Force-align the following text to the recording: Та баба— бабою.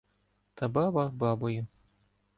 Та 0.53 0.67
баба— 0.67 1.09
бабою. 1.09 1.67